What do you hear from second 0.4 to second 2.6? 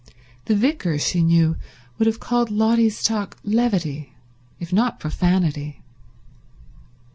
The vicar, she knew, would have called